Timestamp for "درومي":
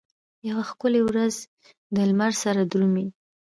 2.71-3.07